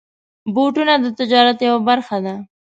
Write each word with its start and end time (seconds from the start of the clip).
بوټونه 0.53 0.93
د 1.03 1.05
تجارت 1.19 1.57
یوه 1.67 1.79
برخه 1.89 2.17
ده. 2.25 2.35